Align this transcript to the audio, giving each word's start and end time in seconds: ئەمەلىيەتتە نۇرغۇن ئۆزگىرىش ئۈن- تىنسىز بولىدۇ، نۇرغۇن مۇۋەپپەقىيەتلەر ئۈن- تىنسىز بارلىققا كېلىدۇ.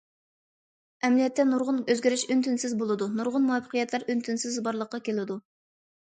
ئەمەلىيەتتە 1.07 1.43
نۇرغۇن 1.49 1.75
ئۆزگىرىش 1.93 2.23
ئۈن- 2.35 2.41
تىنسىز 2.47 2.73
بولىدۇ، 2.79 3.07
نۇرغۇن 3.19 3.45
مۇۋەپپەقىيەتلەر 3.49 4.07
ئۈن- 4.07 4.23
تىنسىز 4.29 4.57
بارلىققا 4.69 5.01
كېلىدۇ. 5.11 5.37